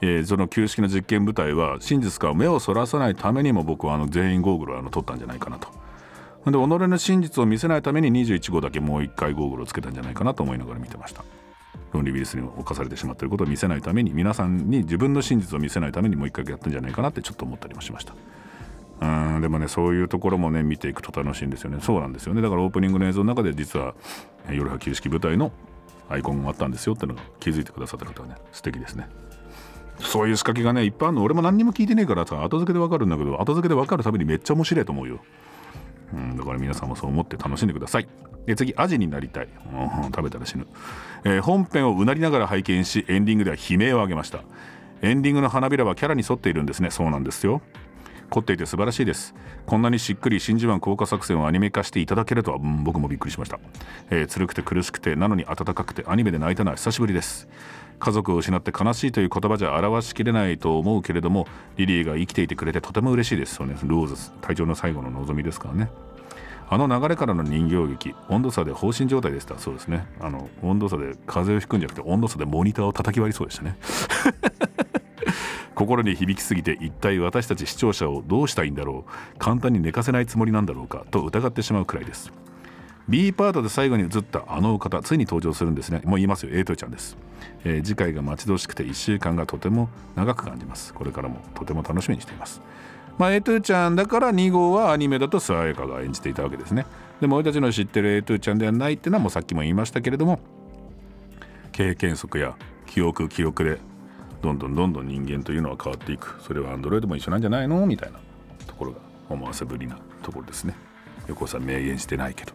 [0.00, 5.68] えー、その旧式の実験部隊は真実から目をそらさないためにも僕はあの全員ゴーグルをあの取ったんじゃないかなと。
[6.44, 11.22] で己の真実を見せないために21号だけもう一回ゴーグルをつけたんじゃないかなと思いながら見てました。
[11.92, 18.14] 論理ウイルスに侵されてしまっていることを見せないために皆さんに自分の真実を見せないためにもう一回やったんじゃないかなってちょっと思ったりもしました。
[19.02, 23.94] うんでもねそういうところもね見ていくと楽しいんですよねそうなんですよねだからオープニングの映像の中で実は
[24.48, 25.52] 夜は旧式部隊の
[26.08, 29.08] アイコンがあったんですよってのが気づいてくださった方はね素敵ですね
[29.98, 35.20] そういう仕掛けがねいっぱいあるの俺も何にも聞いてねえからさ後付けでわかるんだけど後付けでわかるためにめっちゃ面白いと思うよ
[36.12, 38.08] うん、だから皆さんもそう思って楽しんでください。
[38.46, 39.48] で次、アジになりたい。
[39.72, 40.66] うん、食べたら死ぬ、
[41.24, 44.42] えー、本編をうなりながら拝見し、エンディングでは悲鳴を上げました。
[45.00, 46.90] エンディングの花びらはキャラに沿っているんですね。
[46.90, 47.62] そうなんですよ。
[48.32, 49.34] 凝っていて素晴らしいです。
[49.66, 53.60] こんなにしっくり真珠湾降下作戦をアニメ化していただけるとは、うん、僕もびっくりしました、
[54.10, 57.46] えー、辛くて苦しくてなのに温かくてアニメで泣いたのは久しぶりです。
[57.98, 63.56] 家族を失って悲しいという言葉じゃ表しきれないと思うけれどもリリーが生きていてくれてとても嬉しいです。
[63.56, 65.90] そうねローズ隊長の最後の望みですからね。
[66.70, 69.58] あの流れからの人形劇温度差で放心状態でした。
[69.58, 70.06] そうですね。
[70.20, 73.76] あの温度差で風邪をひくんじゃなくて温度差でモニターを叩き割りそうでしたね。
[75.82, 82.32] 心に響きすぎて一体私たち視聴者をどうしたいんだろう簡単に寝かせないつもりなんだろうかと疑ってしまうくらいです。
[83.08, 86.02] B パートで最後に映ったあの方ついに登場するんですね。
[86.04, 87.16] もう言いますよエイトちゃんです、
[87.64, 90.94] えー次回が待ち遠しくて1週間がとても長く感じます。
[90.94, 92.62] これからもとても楽しみにしています。
[93.18, 96.86] まあ、 A2ちゃんだから2号はアニメだと諏訪彩花が演じていたわけですね。
[97.20, 100.38] でも俺たちの知ってる A2ちゃんではないっていうのはもうさっきも言いましたけれども
[101.72, 103.78] 経験則や記憶記憶で
[104.42, 106.36] どんどんどんどん人間というのは変わっていく。
[106.42, 107.86] それはアンドロイドも一緒なんじゃないの？
[107.86, 108.18] みたいな
[108.66, 110.74] ところが思わせぶりなところですね。
[111.28, 112.52] 横尾さん明言してないけど、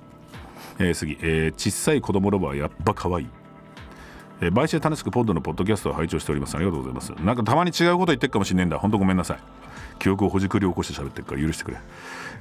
[0.79, 3.27] えー次、えー小さい子供ロボはやっぱ可愛い。
[4.41, 6.55] えー毎週楽しくポッドのポッドキャストを拝聴しております。
[6.55, 7.09] ありがとうございます。
[7.23, 8.77] なんかたまに違うこと言ってるかもしれないんだ。
[8.77, 9.39] 本当ごめんなさい。
[9.99, 11.77] 記憶をほじくり起こして喋ってるから許してくれ、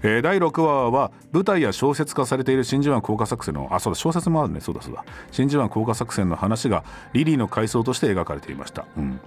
[0.02, 4.60] えー第6話は舞台や小説化されている真珠湾降下作戦のあそうだ小説もあるね。
[4.60, 5.04] そうだそうだ。
[5.30, 9.20] 真珠湾降下作戦の話がリリーの回想として描かれていました、うん。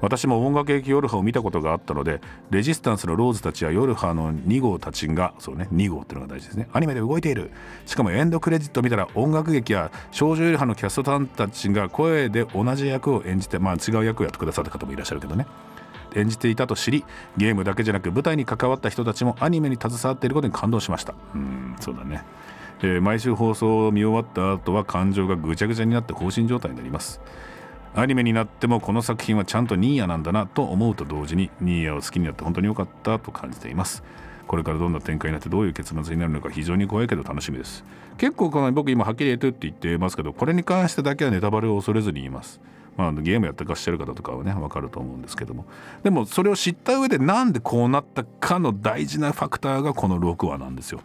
[0.00, 6.68] 私も音楽劇ヨルハを見たことがあったのでレジスタンスのローズたちやヨルハの2号たちがそうね2号っていうのが大事ですね。
[6.72, 7.50] アニメで動いている。
[7.86, 15.46] しかもエンドクレジット見たら音楽劇や少女ヨルハのキャストさんたちが声で同じ役を演じてまあ違う役をやってくださった方もいらっしゃるけどね。
[16.14, 17.04] 演じていたと知り
[17.36, 21.14] ゲームだけじゃなく舞台に関わった人たちもアニメに携わっていることに感動しました。
[21.34, 22.22] うんそうだね、
[22.82, 27.20] えー毎週放送を見終わった後は感情がぐちゃぐちゃになって放心状態になります。
[27.96, 34.02] アニメになってもこの作品はちゃんとニーヤなんだなと思うと同時にニーヤを好きになって本当に良かったと感じています。
[34.46, 37.84] これからどんな展開になってどういう結末になるのか非常に怖いけど楽しみです。
[38.18, 42.60] 結構この僕今はっきり言えてって言ってますけどこれに関してだけはネタバレを恐れずに言います。
[42.98, 45.64] まあ、ゲームやってらっしゃる方とかはね分かると思うんですけども。
[46.02, 51.00] でもそれを知った上でなんでこうなったかの大事なファクターがこの6話なんですよ。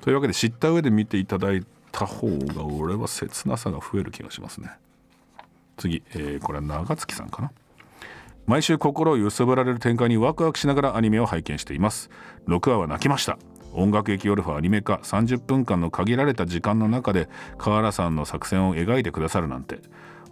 [0.00, 4.70] というわけで知った上で見ていただいた方が俺は切なさが増える気がしますね。
[5.80, 7.52] 次、えーこれは長月さんかな。
[8.46, 12.10] 毎週心を揺さぶられる展開にワクワクしながらアニメを拝見しています。
[12.48, 13.38] 6話は泣きました。
[13.72, 15.00] 音楽劇ヨルファアニメ化。
[15.02, 19.80] 30分間の限られた時間の中で河原さんの作戦を描いてくださるなんて。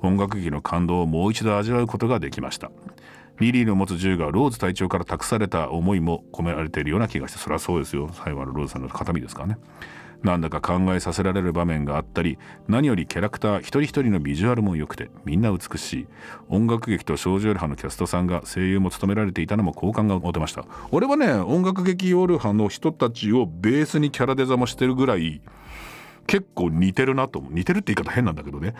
[0.01, 2.71] 音楽劇の感動をもう一度味わうことができました。
[3.41, 8.11] リリーの持つ銃がローズ隊長から託された思いも込められているような気がしてそれはそうですよ。
[8.13, 9.59] 最後のローズさんの形見ですからね。
[10.23, 16.07] なんだか考えさせられる場面があったり何よりキャラクター一人一人のビジュアルも良くてみんな美しい。
[16.49, 20.65] 音楽劇と少女ヨルハのキャストさんが声優も務められていたのも好感が持てました。
[20.91, 25.41] 俺はね音楽劇ヨルハの人たちをベースにキャラデザもしてるぐらい
[26.27, 28.75] 結構似てるなと似てるって言い方変なんだけどね。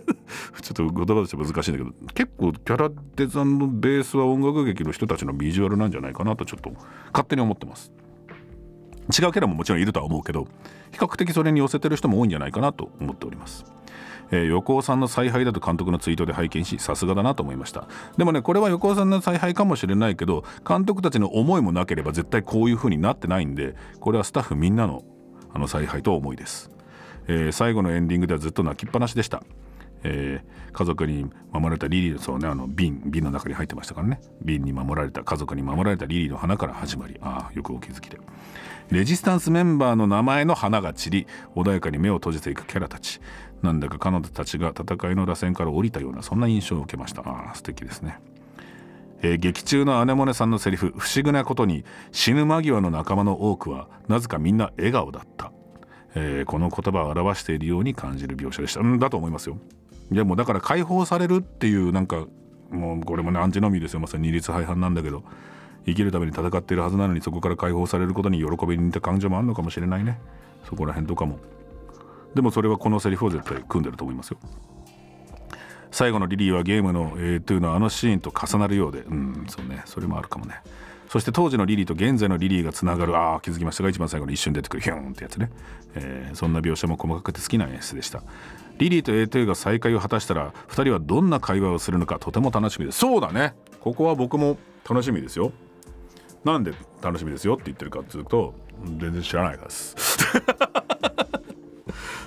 [0.62, 6.72] ちょっと言葉として難しいんだけど結構キャラデザのベースは音楽劇の人たちのビジュアルなんじゃないかなとちょっと
[7.12, 7.92] 勝手に思ってます。
[9.10, 10.46] 違うキャラももちろんいるとは思うけど
[10.92, 13.64] 比較的それに寄せてる人も多いんじゃないかなと思っております、
[14.30, 17.88] えー横尾さんの采配だと監督のツイートで拝見しさすがだなと思いました。
[18.16, 25.02] でもねこれは横尾さんの采配かもしれないけど監督たちの思いもなければ絶対こういう風になってないんでこれはスタッフみんなの
[25.52, 26.70] あの采配と思いです、
[27.26, 29.42] えー最後のエンディングではずっと泣きっぱなしでした。
[30.02, 34.20] えー家族に守られたリリーそうねあの瓶瓶の中に入ってましたからね。
[34.40, 38.20] 瓶に守られた家族に守られたリリーの花から始まりああよくお気づきで。
[38.90, 43.20] レジスタンスメンバーの名前の花が散り穏やかに目を閉じていくキャラたち。
[43.62, 47.22] なんだか彼女たちが戦いの螺旋から降りたようなそんな印象を受けました。
[47.22, 48.20] ああ素敵ですね。
[49.22, 55.50] えー劇中のアネモネさんのセリフ不思議なことに死ぬ間際の仲間の多くはなぜかみんな笑顔だった、
[56.14, 58.80] えーこの言葉を表しているように感じる描写でした。
[58.80, 59.58] うんだと思いますよ。
[60.12, 62.26] いやもうだから解放されるっていうなんか
[62.70, 64.00] もうこれもねアンチノミーですよ。
[64.00, 65.22] まさに二律背反なんだけど。
[65.86, 70.20] 生きるために戦っているはずなのにそこから解放されることに喜びに似た感情もあるのかもしれないね。
[70.68, 71.38] そこら辺とかも。
[72.34, 74.38] でもそれはこのセリフを絶対組んでると思いますよ。
[75.90, 79.00] 最後のリリーはゲームの、えー、というのはあのシーンと重なるようで。
[79.00, 79.82] うんそうね。
[79.86, 80.60] それもあるかもね。
[81.08, 85.50] そして当時のリリーと現在のリリーがつながるああ気づきましたが一番最後に一瞬出てくるヒューンってやつね、
[85.96, 88.22] えーそんな描写も細かくて好きな演出でした。
[88.80, 92.98] リリーと A2 が再会を果たしたら2人はどんな会話をするのかとても楽しみです。
[92.98, 93.54] そうだね。
[93.80, 94.56] ここは僕も
[94.88, 95.52] 楽しみですよ。
[96.44, 98.54] なんで楽しみですよって言ってるかっていうと
[98.98, 99.94] 全然知らないからです、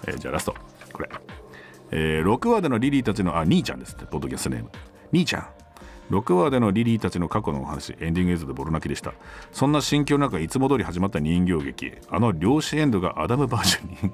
[0.05, 0.55] えーじゃあラスト。
[0.93, 1.09] これ。
[1.89, 4.69] えー6話でのリリーたちのあ兄ちゃんですってポッドキャストネーム。
[5.11, 5.47] 兄ちゃん。
[6.11, 9.13] 6話でのリリーたちの過去のお話エンディング映像でボロ泣きでした。
[9.51, 11.93] そんな心境の中いつも通り始まった人形劇。
[12.09, 14.13] あの漁師エンドがアダムバージョンに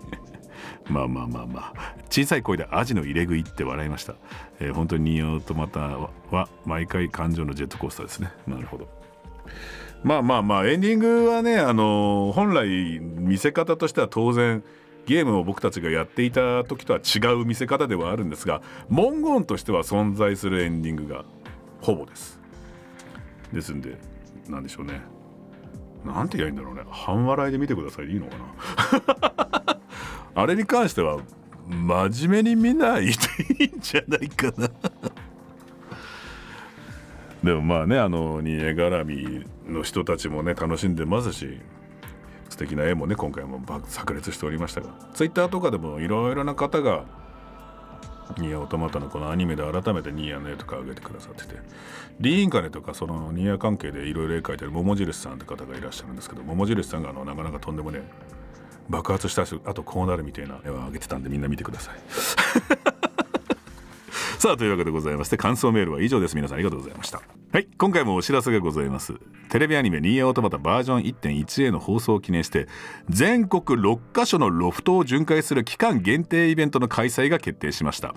[0.89, 1.95] まあまあまあまあ。
[2.09, 4.15] 小さい声でアジの入れ食いって笑いました、
[4.59, 8.31] えー本当にニーオートマタは毎回感情のジェットコースターですね。
[8.47, 8.87] なるほど。
[10.03, 14.63] まあまあまあエンディングはねあの本来見せ方としては当然
[15.05, 21.25] ゲームを僕たちがやっていた時とは違う見せ方ではあるんですが文言としては存在するエンディングが
[21.81, 22.39] ほぼです。
[23.51, 23.97] ですんで
[24.47, 25.01] なんでしょうね。
[26.05, 26.83] なんて言えばいいんだろうね。
[26.89, 29.78] 半笑いで見てくださいでいいのかな。
[30.41, 31.19] あれに関しては
[31.67, 33.11] 真面目に見ないで
[33.63, 34.69] いいんじゃないかな。
[37.43, 41.59] でもまあねあの煮え絡みの人たちもね楽しんでますし
[42.49, 44.89] 素敵な絵もね今回も炸裂しておりましたが。
[45.13, 47.05] ツイッターとかでもいろいろな方が
[48.37, 51.55] ニアオトマタのこのアニメで改めてニアの絵とか上げてくださってて。
[52.19, 58.01] リーンカネとかそのニア関係でいろいろ絵描いてる桃印さんって方がいらっしゃるんですけど桃印さんがあのなかなかとんでもね
[58.89, 61.95] 爆発したしあとこうなるみたいな絵を上げてたんでみんな見てください。
[64.39, 66.35] さあというわけでございまして感想メールは以上です。
[66.35, 67.21] 皆さんありがとうございました。
[67.51, 67.67] はい。
[67.77, 69.15] 今回もお知らせがございます。
[69.49, 72.67] テレビアニメ「ニーヤオートマタバージョン 1.1A」の放送を記念して
[73.09, 78.15] 全国6カ所のロフトを巡回する期間限定イベントの開催が決定しました。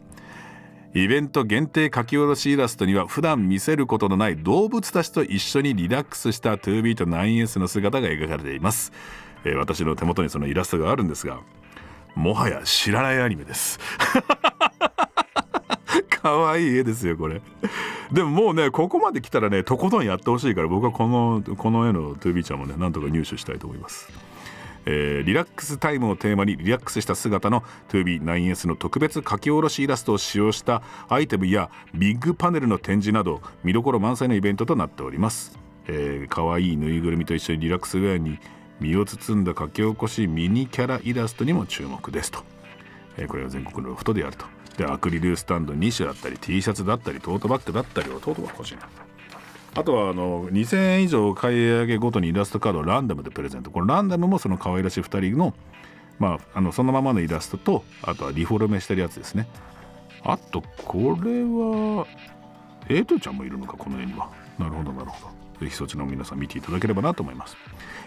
[0.95, 8.93] イベント限定書き下ろしイラストには普段見せることのない動物たちと一緒にリラックスした2ビート 9S の姿が描かれています、
[9.44, 11.40] えー、私の手元にそのイラストがあるんですが
[12.14, 13.78] もはや知らないアニメです。
[16.11, 17.40] 可愛い絵ですよこれ。
[18.12, 24.12] でももうねここまで来たらねとことんやってほしいから僕はこのこの絵の 2B ちゃんもねなんとか入手したいと思います。
[24.85, 38.40] えー、リラックスタイムをテーマにリラックスした姿の 2B9S の特別書き下ろしイラストを使用したアイテムやビッグパネルの展示など見どころ満載のイベントとなっております、えー、かわいいぬいぐるみと一緒にリラックスウェアに
[38.83, 42.45] 身を包んだ書き起こしミニキャライラストにも注目ですと、
[43.16, 44.45] えー、これは全国のロフトであると。
[44.77, 48.88] でアクリルスタンド2種だったり T シャツだったりトートバッグだったりをトートバッグ欲しいな。
[49.75, 53.71] あとはあの2000円以上買い上げごとにイラストカードをランダムでプレゼント。
[53.71, 55.55] このランダムもその可愛らしい2人の,、
[56.18, 59.47] まあ、あのそのままのイラストとあとはリフォルメしてるやつですね。
[60.25, 62.07] あとこれは
[62.88, 64.31] エイトちゃんもいるのかこの絵には。
[64.59, 65.64] なるほどなるほど。
[65.64, 67.57] ぜひそちらも皆さん見ていただければなと思います。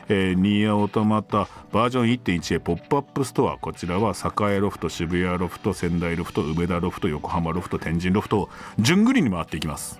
[0.08, 4.14] えー、ニーアオートマタバージョン1.1a ポップアップストアこちらは
[4.52, 10.00] 栄ロフト渋谷ロフト仙台ロフト梅田ロフト横浜ロフト天神ロフトを順繰りに回っていきます。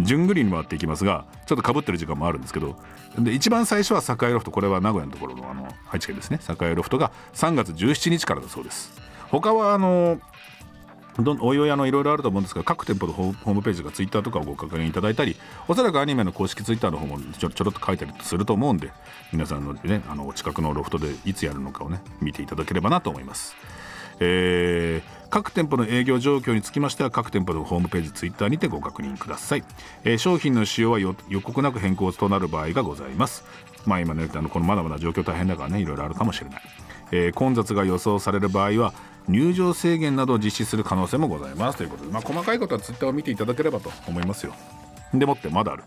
[0.00, 2.76] 順繰りに回っていきますがちょっとかぶってる時間もあるんですけど
[3.18, 6.38] で一番最初は栄ロフトこれは名古屋のところのあの愛知県ですね。
[6.60, 8.92] 栄ロフトが3月17日からだそうです。
[9.30, 10.20] 他はあの
[11.18, 18.92] どおいおいあのいろいろあると思うんですが各店舗のホームページとかツイッターとかをご確認いただいたりおそらくアニメの公式ツイッターの方もちょちょろっと書いたりすると思うんで
[19.32, 23.56] 皆さんのねあの近くのロフトでいつやるのかをね見ていただければなと思います。
[24.20, 29.62] えー、各店舗の営業状況につきましては各店舗のホームページツイッターにてご確認ください、
[30.02, 33.44] えー、商品の使用は予告なく変更となる場合がございます。
[33.86, 36.62] まあ今ねあのこのまだまだ状況大変だからねいろいろあるかもしれない、
[37.12, 38.92] えー、混雑が予想される場合は
[39.28, 41.78] 入場制限などを実施する可能性もございます。
[41.78, 44.54] ということで、まあ、細かいことはツイッターを見ていただければと思いますよ。
[45.14, 45.84] でもってまだある。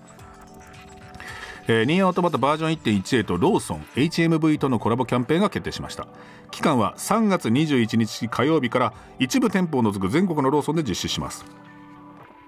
[1.68, 6.08] えー、ニーオトマタバージョン1.1とローソン HMV とのコラボキャンペーンが決定しました。
[6.50, 11.46] 期間は3月21日火曜日から一部店舗を除く全国のローソンで実施します。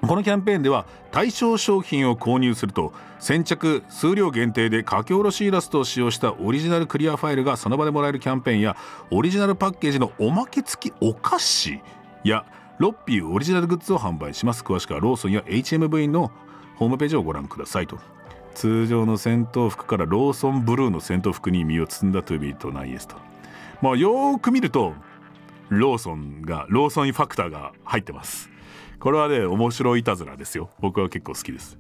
[0.08, 8.76] このキャンペーンでは対象商品を購入すると先着数量限定で書き下ろしイラストを使用したオリジナルクリアファイルがその場でもらえるキャンペーンや
[9.12, 11.80] オリジナルパッケージのおまけ付きお菓子
[12.26, 12.46] や
[12.80, 14.62] ロッピーオリジナルグッズを販売します。
[14.62, 16.32] 詳しくはローソンや HMV の
[16.76, 17.98] ホームページをご覧くださいと。
[18.56, 23.16] 通常の戦闘服からローソンブルーの戦闘服に身を包んだトゥビートナイエスと。
[23.82, 24.94] まあよく見ると
[25.70, 28.53] ローソンがローソンインファクターが入ってます。
[29.04, 30.70] これはね面白いたずらですよ。
[30.80, 31.78] 僕は結構好きです。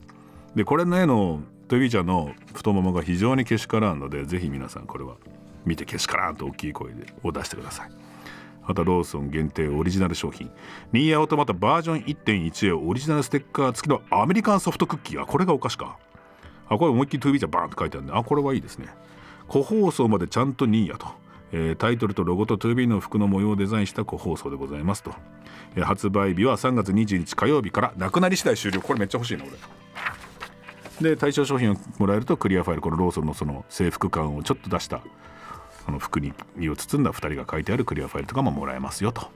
[0.55, 5.15] でこれの絵のトビーちゃんの太ももが非常にけしからんのでぜひ皆さんこれは
[5.63, 7.91] 見てけしからんと大きい声でを出してください。
[8.65, 10.51] あとローソン限定オリジナル商品。
[10.91, 15.21] ニーアオートマタバージョン1.1へオリジナルステッカー付きのアメリカンソフトクッキー。
[15.21, 15.97] あこれがお菓子か。
[16.67, 18.13] あこれ思いっきりトゥービーちゃんバーンって書いてあるんで。
[18.13, 18.87] あこれはいいですね。
[19.47, 21.22] 個包装までちゃんとニーヤと。
[21.55, 25.13] えー、タイトルとロゴと 2B の服の模様をデザインした個包装でございますと、
[25.75, 28.81] えー、発売日は3月20日火曜日からなくなり次第終了。
[28.81, 29.45] これめっちゃ欲しいな
[30.99, 31.11] 俺。
[31.11, 35.01] で対象商品をもらえるとクリアファイルこのローソンのその制服感をちょっと出した
[35.87, 39.27] あの服に身を包んだ2人が書いてあるクリアファイルとかももらえますよと。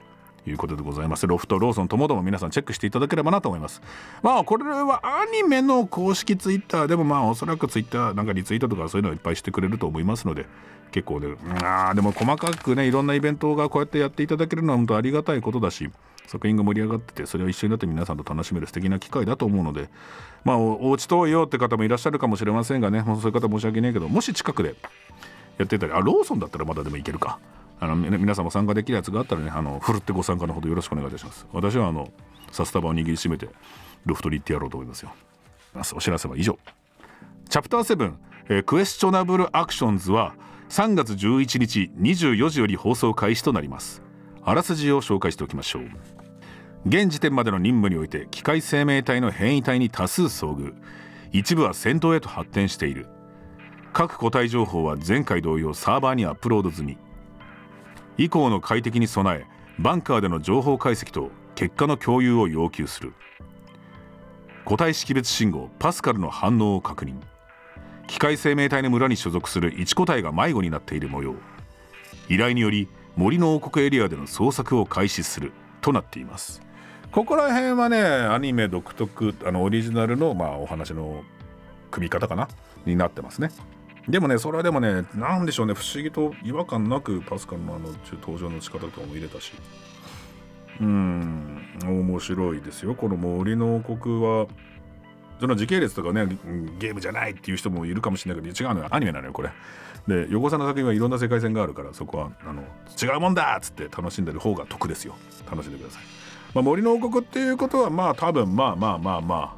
[0.46, 1.26] いうことでございます。
[1.26, 3.82] ロフトローソンともども皆さんチェックしていただければなと思います。
[4.22, 10.46] まあこれはアニメの公式ツイッターでもまあおそらくツイッターなんかリツイートとかそういうのをいっぱいしてくれると思いますので
[10.90, 15.90] 結構ねあでも細かくねいろんなイベントがこうやってやっていただけるのは本当ありがたいことだし
[16.26, 19.88] 作品が盛り上がっててそれを一緒になって皆さんと楽しめる素敵な機会だと思うので
[20.44, 24.74] まあお家遠いよって方もいらっしゃるかもしれませんがねそういう方申し訳ないけどもし近くで
[25.58, 27.38] やってたりあローソンだったらまだでもいけるか。
[27.80, 31.46] あの皆さんも参加できるやつがあったらねあのふるってご参加のほどよろしくお願いいたします。
[31.52, 32.10] 私はあの
[32.50, 33.48] 札束を握りしめて
[34.04, 35.12] ロフトに行ってやろうと思いますよ。
[35.94, 36.58] お知らせは以上。
[37.48, 38.14] チャプター7、
[38.48, 40.34] えー、クエスチョナブルアクションズは
[40.68, 44.02] 3月11日24時より放送開始となります。
[44.44, 45.82] あらすじを紹介しておきましょう。
[46.86, 50.74] 現時点までの任務において機械生命体の変異体に多数遭遇。
[51.32, 53.06] 一部は戦闘へと発展している。
[53.92, 56.98] 各個体情報は前回同様サーバーにアップロード済み。
[58.18, 59.46] 以降の快適に備え
[59.78, 63.14] バンカーでの情報解析と結果の共有を要求する。
[64.66, 67.14] 個体識別信号パスカルの反応を確認。
[68.08, 71.36] 機械生命体の村に所属する1個体が迷子になっている模様。
[72.28, 76.60] 依頼により森の王国エリアでの捜索を開始するとなっています。
[77.12, 81.22] ここら辺はねアニメ独特あのオリジナルの、まあ、お話の
[81.90, 82.48] 組み方かな？
[82.86, 83.50] になってますね。
[84.08, 85.74] でもねそれはでもねなんでしょうね。
[85.74, 87.90] 不思議と違和感なくパスカルのあの
[88.20, 89.52] 登場の仕方とかも入れたし。
[90.80, 92.94] うん面白いですよ。
[92.94, 94.46] この森の王国は
[95.40, 96.26] その時系列とかね
[96.78, 98.88] ゲームじゃないっていう人もいるかもしれないけど違うのよ。
[98.90, 99.50] アニメなのよこれ。
[100.06, 102.62] で横澤の作品はいろんな世界線があるからそこはあの
[103.00, 105.14] 違うもんだっつって楽しんでる方が得ですよ。
[105.50, 106.02] 楽しんでください、
[106.54, 109.56] まあ、森の王国っていうことはまあ多分まあまあまあま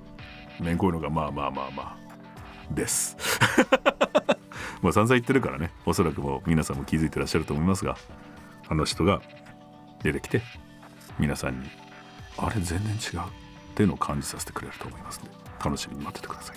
[0.58, 1.82] あめんこいのがまあまあまあま
[2.70, 3.16] あです。
[4.82, 5.70] まあ散々言ってるからね。
[5.86, 7.96] おそらくもう皆さんも気づいてらっしゃると思いますが
[8.68, 9.22] あの人が
[10.02, 10.42] 出てきて
[11.18, 11.70] 皆さんに
[12.38, 13.49] あれ全然違う。
[13.70, 15.30] っていうのを感じさせてくれると思いますので
[15.64, 16.56] 楽しみに待っててください。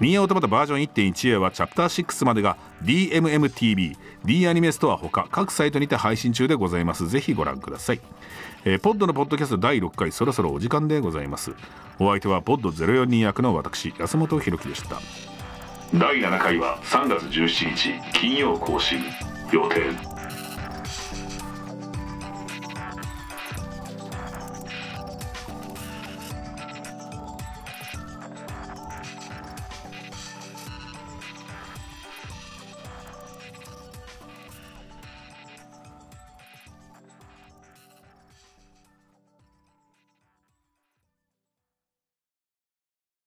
[0.00, 7.08] ニーアオートマタバージョン 1.1A はチャプター6までが DMMTV、D アニメストアほか各サイトにて配信中でございます。
[7.08, 8.00] ぜひご覧ください、
[8.64, 11.52] えー、ポッドのポッドキャスト第6回そろそろお時間でございます。
[11.98, 15.00] お相手はポッド042役の私安本博樹でした。
[15.92, 19.00] 第7回は3月17日金曜更新
[19.52, 20.17] 予定。